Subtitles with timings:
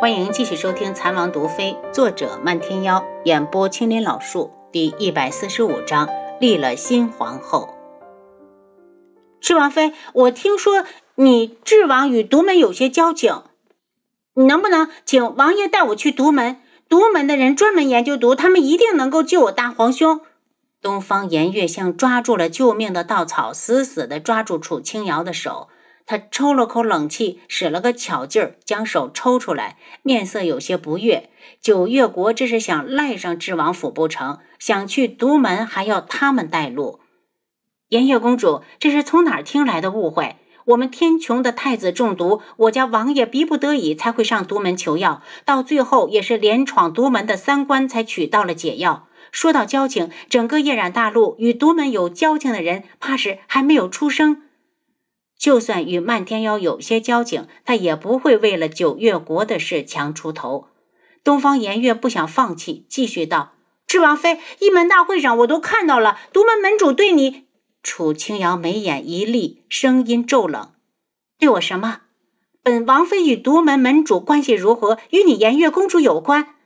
[0.00, 6.08] 欢迎继续收听《残王毒妃》，作者漫天妖，演播青林老树，第一百四十五章
[6.38, 7.74] 立了新皇后。
[9.40, 10.84] 智王妃，我听说
[11.16, 13.42] 你智王与独门有些交情，
[14.34, 16.60] 你能不能请王爷带我去独门？
[16.88, 20.20] 独门的人专门研究毒，他们一定能够救我大皇兄。
[20.80, 25.66] 东方颜月像抓住了救命的稻草，死死地抓住楚清瑶的手。
[26.10, 31.28] 他抽了口冷气，使了个巧劲儿，将手抽出来，面色有些不悦。
[31.60, 34.38] 九月国这是想赖上智王府不成？
[34.58, 37.00] 想去独门还要他们带路？
[37.90, 40.36] 颜月公主，这是从哪儿听来的误会？
[40.64, 49.08] 我们天穹的太子中毒，我家王爷逼不得已才会上独门求药，到最后也是连闯独门的三关才取到了解药。
[49.30, 54.44] 说到交情，整个夜染大陆与独门有交情的人，怕是还没有出生。
[55.38, 60.66] 就算与漫天妖有些交情，他也不会为了九月国的事强出头。
[61.22, 63.52] 东方颜月不想放弃，继续道
[63.86, 67.44] ：“智王妃，一门大会上我都看到了，独门门主对你……”
[67.84, 70.72] 楚清瑶眉眼一厉，声音骤冷
[71.38, 72.00] ：“对我什么？
[72.62, 76.56] 本王妃与独门门主关系如何，与你颜月公主有关？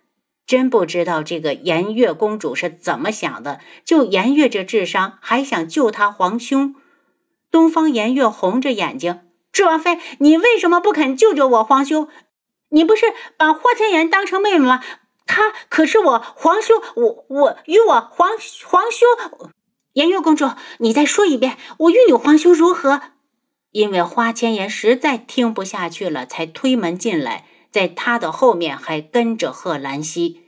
[0.47, 3.61] 真不知道这个颜月公主是怎么想的？
[3.85, 6.75] 就颜月这智商，还想救她皇兄？”
[7.53, 9.21] 东方颜月红着眼睛
[9.53, 12.09] ：“智王妃，你为什么不肯救救我皇兄？
[12.71, 14.83] 你不是把花千颜当成妹妹吗？
[15.27, 18.31] 她可是我皇兄，我我与我皇
[18.65, 19.53] 皇兄……
[19.93, 23.03] 颜月公主，你再说一遍，我与你皇兄如何？”
[23.73, 30.42] 因为花千颜实在听不下去了，才推门进来，在她的后面还跟着贺兰溪。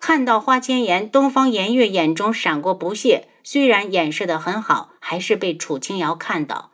[0.00, 3.28] 看到花千颜，东方颜月眼中闪过不屑。
[3.44, 6.70] 虽然掩饰的很好，还是被楚清瑶看到。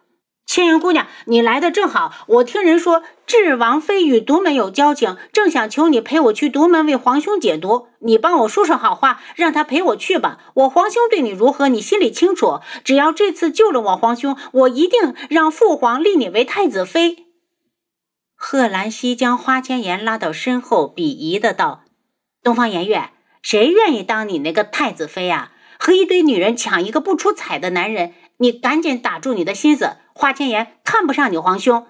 [0.46, 2.12] 千颜姑娘，你来的正好。
[2.28, 7.88] 我听人说，智王妃与独门有交情，正想求你陪我去独门为皇兄解毒。
[7.98, 10.38] 你帮我说说好话，让他陪我去吧。
[10.54, 12.60] 我皇兄对你如何，你心里清楚。
[12.84, 17.26] 只要这次救了我皇兄，我一定让父皇立你为太子妃。
[18.36, 21.82] 贺兰溪将花千颜拉到身后，鄙夷的道
[22.44, 23.10] ：“东方颜月，
[23.48, 29.98] 谁愿意当你那个太子妃啊？”和一堆女人抢一个不出彩的男人，你赶紧打住你的心思。
[30.14, 31.86] 花千颜看不上你皇兄。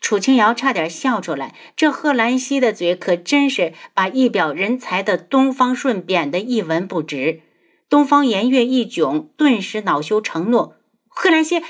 [0.00, 7.42] 楚清瑶差点笑出来，这贺兰溪的嘴可真是把一表人才的东方顺贬得一文不值。
[7.90, 10.72] 东方颜月一窘，顿时恼羞成怒
[11.08, 11.62] ：“贺兰溪，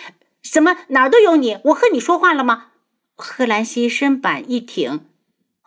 [0.48, 1.58] 怎么哪儿都有你？
[1.64, 2.66] 我和你说话了吗？”
[3.16, 5.00] 贺兰溪身板一挺。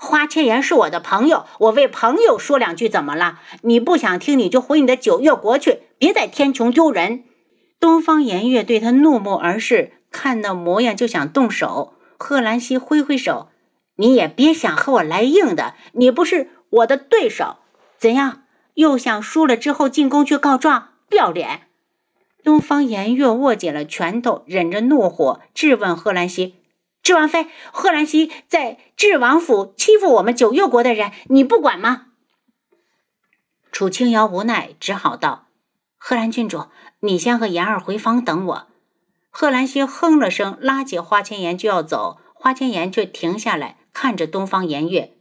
[0.02, 3.42] 花千颜是我的朋友，我为朋友说两句怎么了？
[3.64, 7.26] 你不想听，你就回你的九月国去，别在天穹丢人。
[7.82, 11.96] 东方颜月对他怒目而视，看那模样就想动手。
[12.18, 13.50] 贺兰溪挥挥手
[13.98, 17.58] ：“你也别想和我来硬的，你不是我的对手。
[17.98, 18.44] 怎样？
[18.76, 20.92] 又想输了之后进宫去告状？
[21.10, 21.64] 不要脸！”
[22.42, 26.56] 东方颜月握紧了拳头，忍着怒火质问贺兰溪。
[27.02, 32.08] 智王妃，贺兰溪在智王府欺负我们九月国的人，你不管吗？
[33.72, 35.48] 楚清瑶无奈，只好道
[35.98, 36.66] ：“贺兰郡主，
[37.00, 38.68] 你先和言儿回房等我。”
[39.32, 45.14] 贺兰溪哼了声，拉起花千颜就要走，花千颜却停下来，看着东方颜月：“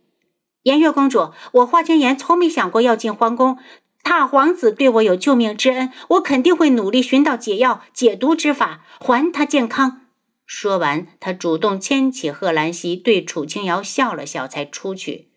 [0.64, 3.58] 颜月公主，我花千颜从没想过要进皇宫。
[4.02, 10.02] 大皇子对我有救命之恩，我肯定会努力寻到解药、解毒之法，还他健康。”
[10.50, 15.28] 说完，他主动牵起贺兰溪，对楚清瑶笑了笑，才出去。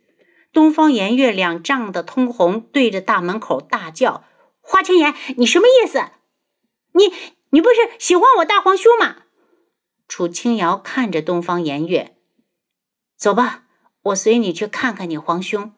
[0.54, 4.24] 东方颜月两涨得通红，对着大门口大叫
[4.64, 6.00] ：“花千颜，你什么意思？
[6.94, 7.12] 你
[7.50, 9.18] 你不是喜欢我大皇兄吗？”
[10.08, 12.16] 楚清瑶看着东方颜月
[13.20, 13.64] ：“走吧，
[14.04, 15.74] 我随你去看看你皇兄。”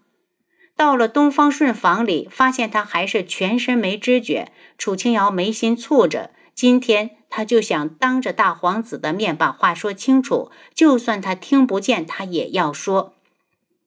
[0.77, 4.51] 到了东方顺房里，发现他还是全身没知觉。
[4.77, 7.17] 楚清瑶眉心蹙着，今天。
[7.35, 13.16] 他就想当着大皇子的面把话说清楚，就算他听不见，他也要说。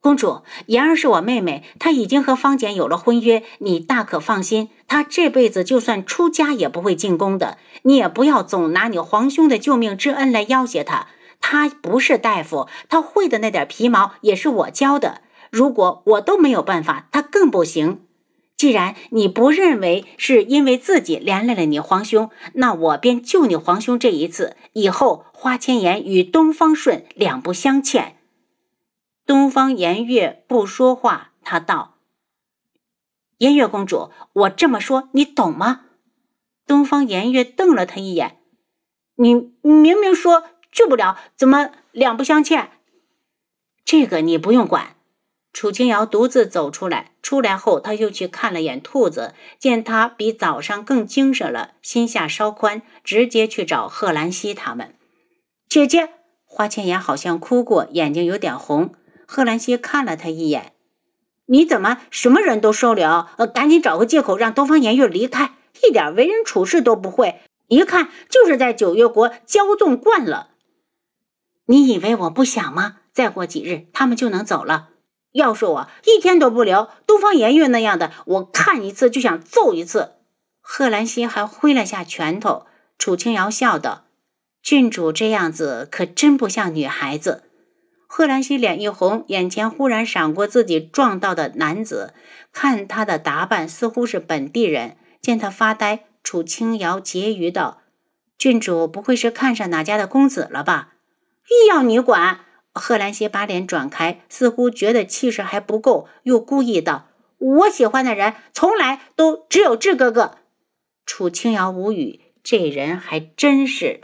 [0.00, 7.56] 公主，妍儿是我妹妹，她已经和方简有了婚约，你大可放心，她这辈子就算出家也不会进宫的。
[7.82, 11.06] 你也不要总拿你皇兄的救命之恩来要挟她，
[11.41, 15.21] 她不是大夫，他会的那点皮毛也是我教的。
[15.53, 18.00] 如果我都没有办法，他更不行。
[18.56, 24.56] 既然你不认为是因为自己连累了你皇兄，那我便救你皇兄这一次。
[24.72, 28.16] 以后花千颜与东方顺两不相欠。
[29.26, 31.97] 东方颜月不说话，他道
[33.38, 35.82] ：“颜月公主，我这么说你懂吗？”
[36.66, 38.38] 东方颜月瞪了他一眼
[39.16, 42.70] ：“你明明说救不了，怎么两不相欠？
[43.84, 44.96] 这个你不用管。”
[45.56, 54.94] 楚清瑶独自走出来，出来后他又去看了眼兔子，见他比早上更精神了，心下稍宽，直接去找贺兰溪他们。
[55.66, 56.10] 姐姐，
[56.44, 58.92] 花千颜好像哭过，眼睛有点红。
[59.26, 60.74] 贺兰溪看了他一眼
[61.48, 63.26] ：“你怎么什么人都收留？
[63.54, 70.50] 赶紧找个借口让东方颜月离开，一点为人处事都不会，一看就是在九月国骄纵惯了。
[71.64, 72.98] 你以为我不想吗？
[73.10, 74.91] 再过几日他们就能走了。”
[75.36, 80.15] 要是我一天都不留，东方颜月那样的，我看一次就想揍一次。
[80.60, 82.66] 贺兰溪还挥了下拳头。
[82.98, 84.06] 楚清瑶笑道
[84.62, 87.44] ：“郡主这样子可真不像女孩子。”
[88.09, 92.15] 贺兰溪脸一红，眼前忽然闪过自己撞到的男子，
[92.53, 94.97] 看他的打扮似乎是本地人。
[95.21, 97.83] 见他发呆，楚清瑶揶揄道
[98.38, 100.94] ：“郡主不会是看上哪家的公子了吧？”
[101.68, 102.46] 要你管！
[102.76, 107.06] 贺兰溪把脸转开，似乎觉得气势还不够，又故意道
[107.38, 110.36] ：“我喜欢的人从来都只有志哥哥。”
[111.04, 114.00] 楚清瑶无语，这人还真是。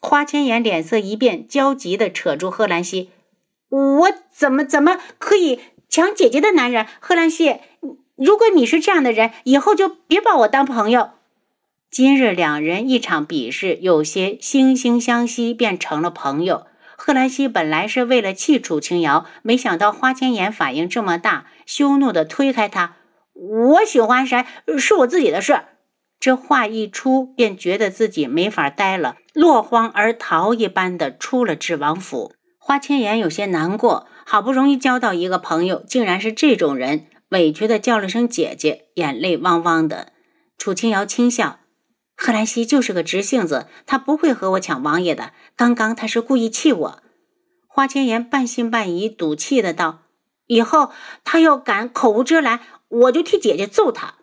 [0.00, 3.10] 花千颜脸色一变，焦急地扯住贺兰溪
[3.68, 5.58] ：“我怎么怎么可以
[5.88, 6.86] 抢姐姐的男人？
[7.00, 7.56] 贺兰溪，
[8.16, 11.10] 如果你是这样的人，以后就别把我当朋友。”
[11.90, 16.66] 今日两人一场比试，有些惺惺相惜，便成了朋友。
[17.00, 22.96] 贺兰溪本来是为了气楚清瑶，没想到花千颜反应这么大，羞怒地推开他
[23.32, 24.44] ：“我喜欢谁
[24.76, 25.60] 是我自己的事。”
[26.18, 32.34] 这话一出，便觉得自己没法待了，落荒而逃一般的出了智王府。
[32.58, 40.12] 花千颜有些难过，好不容易交到一个朋友，竟然是这种人，委屈的叫了声姐姐，眼泪汪汪的。
[40.58, 41.60] 楚清瑶轻笑。
[42.20, 45.32] 贺兰溪就是个直性子，他不会和我抢王爷的。
[45.54, 47.02] 刚刚他是故意气我。
[47.68, 50.00] 花千颜半信半疑，赌气的道
[50.48, 50.90] ：“以后
[51.22, 54.16] 他要敢口无遮拦，我就替姐姐揍他。”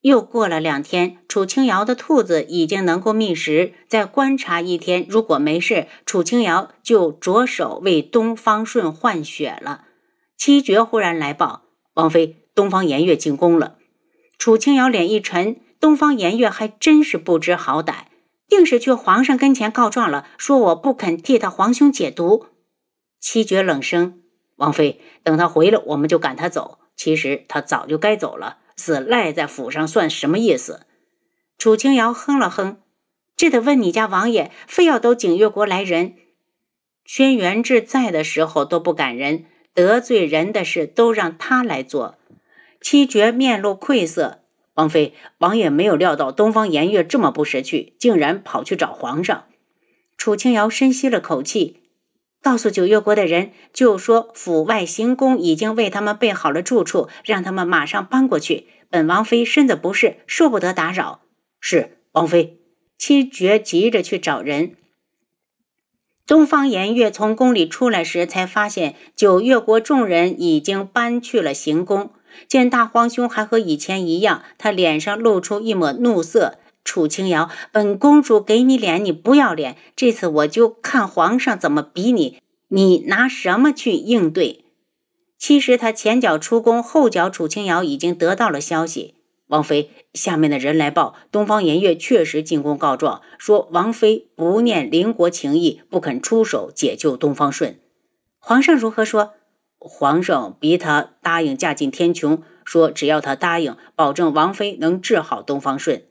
[0.00, 3.74] 又过了两天，楚清瑶的兔子已经能够觅食。
[3.88, 9.84] 再观察一天，如果没事，楚清瑶就着手为东方顺换血了。
[10.38, 13.76] 七绝忽然来报：“王妃，东方颜月进宫了。”
[14.38, 15.60] 楚清瑶脸一沉。
[15.80, 18.04] 东方颜月还真是不知好歹，
[18.48, 22.46] 硬是去皇上跟前告状了，说我不肯替他皇兄解毒。
[23.20, 24.22] 七绝冷声
[24.56, 26.78] ：“王妃，等他回来，我们就赶他走。
[26.96, 30.86] 其实他早就该走了，死赖在府上算什么意思？”
[31.58, 32.78] 楚清瑶哼了哼
[33.36, 36.14] ：“这得问你家王爷，非要等景月国来人。
[37.04, 42.16] 轩辕志在的时候都不赶人，得罪人的事都让他来做。”
[42.80, 44.42] 七绝面露愧色。
[44.78, 49.46] 王妃，王爷没有料到东方颜月这么不识趣，竟然跑去找皇上。
[50.16, 51.80] 楚清瑶深吸了口气，
[52.40, 58.68] 告诉九月国的人，就说府外行宫已经为他们备好了住处，让他们马上搬过去。
[58.88, 61.22] 本王妃身子不适，受不得打扰。
[61.58, 62.60] 是王妃。
[62.96, 64.76] 七绝急着去找人。
[66.24, 72.12] 东方颜月从宫里出来时，才发现九月国众人已经搬去了行宫。
[72.46, 76.58] 见大皇兄还和以前一样，他脸上露出一抹怒色。
[76.84, 79.76] 楚清瑶，本公主给你脸，你不要脸。
[79.94, 82.38] 这次我就看皇上怎么比你，
[82.68, 84.64] 你拿什么去应对？
[85.38, 89.14] 其实他前脚出宫，后脚楚清瑶已经得到了消息。
[89.48, 97.78] 王妃，下面的人来报，东方颜月确实进宫告状，说王妃不念邻国情谊，不肯出手解救东方顺。
[98.38, 99.34] 皇上如何说？
[99.78, 106.02] 皇上逼他答应嫁进天穹，说只要他答应，保证王妃能治好东方顺。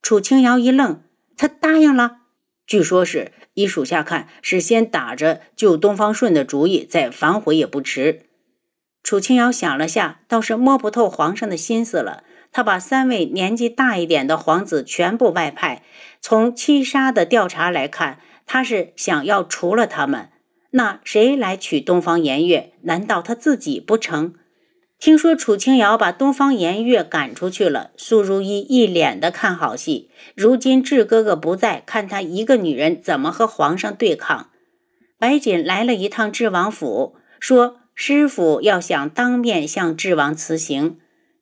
[0.00, 1.02] 楚清瑶一愣，
[1.36, 2.18] 他答应了？
[2.66, 8.26] 据说是依属下看，是先打着救东方顺的主意，再反悔也不迟。
[9.02, 12.24] 楚清瑶想了下，倒是摸不透皇上的心思了。
[12.50, 15.82] 他把三位年纪大一点的皇子全部外派，
[16.20, 20.28] 从七杀的调查来看，他是想要除了他们。
[20.72, 22.72] 那谁来娶东方颜月？
[22.82, 24.34] 难道他自己不成？
[24.98, 30.10] 听说楚清瑶把东方颜月赶出去了，苏如意一脸的看好戏。
[30.34, 34.50] 如今智哥哥不在，看他一个女人怎么和皇上对抗。
[35.18, 40.98] 白锦来了一趟智王府，说师傅要想当面向智王辞行。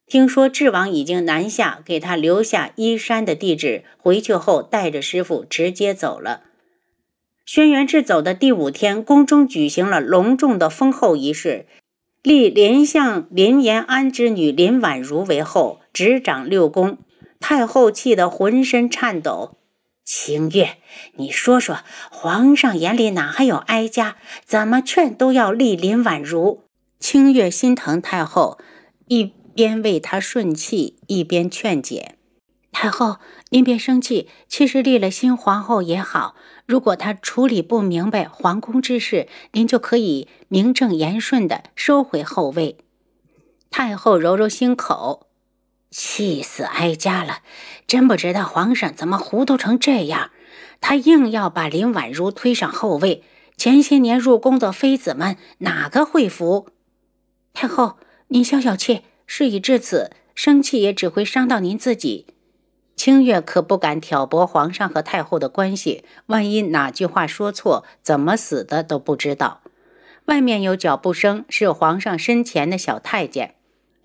[0.06, 6.44] 听说智王已经南下，给他留下依山的地址，回去后带着师傅直接走了。
[7.52, 11.66] 轩辕志走的第五天，宫中举行了隆重的封后仪式，
[12.23, 16.99] 立林相林延安之女林婉如为后，执掌六宫。
[17.40, 19.57] 太后气得浑身颤抖。
[20.04, 20.76] 清月，
[21.16, 21.78] 你说说，
[22.12, 24.14] 皇上眼里哪还有哀家？
[24.45, 26.62] 怎么劝都要立林婉如。
[27.00, 28.61] 清月心疼太后，
[29.09, 29.25] 一
[29.57, 32.14] 边为她顺气，一边劝解
[32.82, 33.18] ：“太后，
[33.50, 34.26] 您别生气。
[34.49, 36.34] 其实立了新皇后也好，
[36.64, 42.78] 如果她处理不明白皇宫之事，您就可以名正言顺的收回后位。”
[43.70, 45.26] 太后揉揉心口，
[45.90, 47.40] 气死哀家了！
[47.87, 50.30] 真不知道皇上怎么糊涂成这样，
[50.80, 53.22] 他硬要把林婉如推上后位。
[53.58, 56.68] 前些年入宫的妃子们哪个会服？
[57.52, 59.02] 太后，您消消气。
[59.26, 62.28] 事已至此，生气也只会伤到您自己。
[63.00, 69.62] 清月可不敢挑拨皇上和太后的关系，万一哪句话说错，怎么死的都不知道。
[70.26, 73.54] 外面有脚步声，是皇上身前的小太监。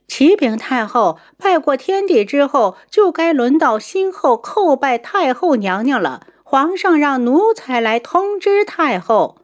[0.07, 6.27] 启禀太后，拜过天地之后，就该轮到新后叩拜太后娘娘了。
[6.43, 9.39] 皇上让奴才来通知太后。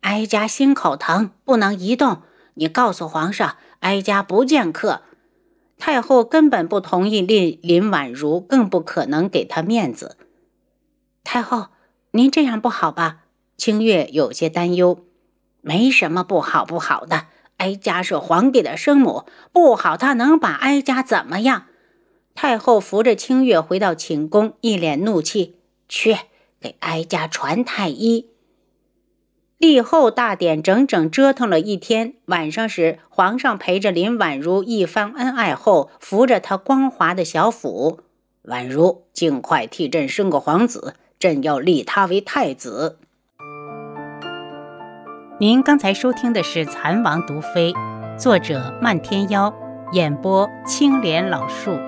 [0.00, 2.22] 哀家心口疼，不能移动。
[2.54, 5.02] 你告诉皇上，哀家不见客。
[5.78, 10.16] 太后根本不同意令林婉如，更不可能给她面子。
[11.22, 11.68] 太后，
[12.12, 13.24] 您这样不好吧？
[13.56, 15.04] 清月有些担忧。
[15.60, 17.26] 没什么不好不好的。
[17.56, 21.64] 哀家是皇帝的生母，不好，他能把哀家怎么样？
[22.34, 25.56] 太后扶着清月回到寝宫，一脸怒气
[25.88, 26.16] ：“去
[26.60, 28.28] 给哀家传太医。”
[29.58, 38.00] 立后大典整整折腾了一天，晚上时，皇上陪着林婉如一番恩爱后，扶着她光滑的小腹
[38.44, 42.98] ：“婉如，尽快替朕生个皇子，朕要立他为太子。”
[45.40, 47.72] 您刚才收听的是《蚕王毒妃》，
[48.18, 49.54] 作者漫天妖，
[49.92, 51.78] 演播青莲老树。